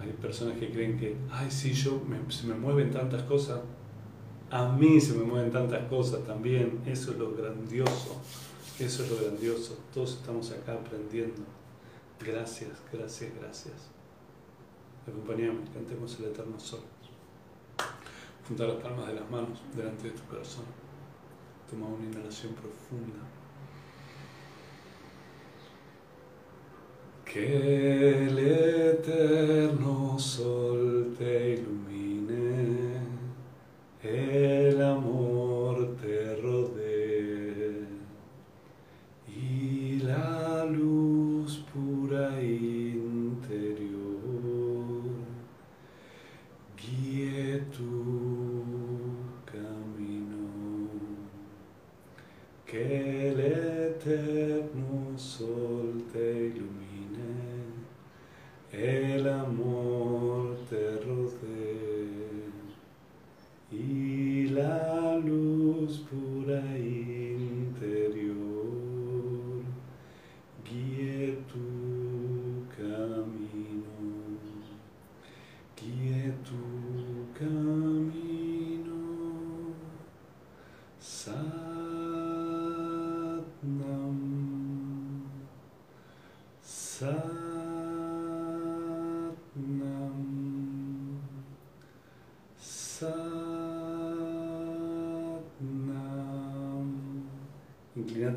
[0.00, 3.62] Hay personas que creen que, ay, sí, yo se me mueven tantas cosas.
[4.52, 6.82] A mí se me mueven tantas cosas también.
[6.86, 8.22] Eso es lo grandioso.
[8.78, 9.76] Eso es lo grandioso.
[9.92, 11.42] Todos estamos acá aprendiendo.
[12.24, 13.95] Gracias, gracias, gracias.
[15.06, 16.80] Acompañame, cantemos el eterno sol.
[18.46, 20.64] Junta las palmas de las manos delante de tu corazón.
[21.70, 23.22] Toma una inhalación profunda.
[27.24, 30.85] Que el eterno sol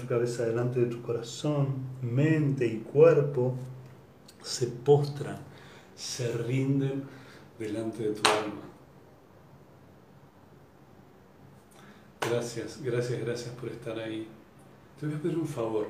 [0.10, 1.68] cabeza delante de tu corazón,
[2.02, 3.54] mente y cuerpo
[4.42, 5.38] se postran,
[5.96, 7.04] se rinden
[7.60, 8.62] delante de tu alma.
[12.22, 14.28] Gracias, gracias, gracias por estar ahí.
[15.00, 15.88] Te voy a pedir un favor.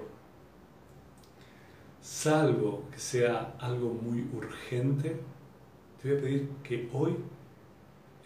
[2.01, 5.17] Salvo que sea algo muy urgente,
[6.01, 7.15] te voy a pedir que hoy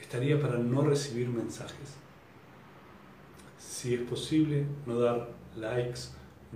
[0.02, 1.98] estaría para no recibir mensajes.
[3.60, 6.10] Si es posible, no dar likes,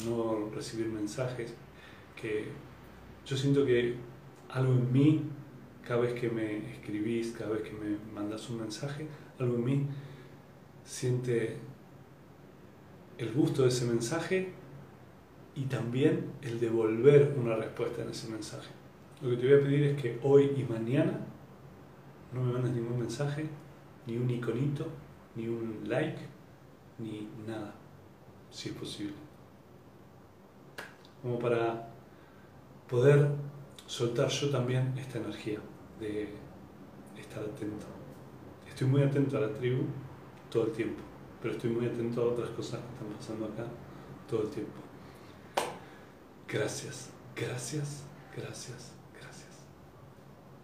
[0.06, 1.54] no recibir mensajes,
[2.20, 2.46] que
[3.26, 3.96] yo siento que
[4.50, 5.24] algo en mí,
[5.84, 9.08] cada vez que me escribís, cada vez que me mandas un mensaje,
[9.40, 9.88] algo en mí
[10.84, 11.58] siente
[13.18, 14.54] el gusto de ese mensaje
[15.56, 18.70] y también el devolver una respuesta en ese mensaje.
[19.22, 21.20] Lo que te voy a pedir es que hoy y mañana
[22.34, 23.46] no me mandes ningún mensaje,
[24.06, 24.88] ni un iconito,
[25.36, 26.20] ni un like,
[27.00, 27.74] ni nada,
[28.52, 29.14] si es posible.
[31.22, 31.90] Como para
[32.90, 33.30] poder
[33.86, 35.60] soltar yo también esta energía
[36.00, 36.30] de
[37.18, 37.86] estar atento.
[38.68, 39.86] Estoy muy atento a la tribu,
[40.52, 41.02] todo el tiempo,
[41.42, 43.66] pero estoy muy atento a otras cosas que están pasando acá
[44.30, 44.80] todo el tiempo.
[46.48, 48.04] Gracias, gracias,
[48.36, 49.66] gracias, gracias.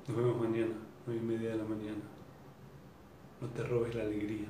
[0.07, 0.75] Nos vemos mañana,
[1.05, 2.03] nueve y media de la mañana.
[3.41, 4.47] No te robes la alegría.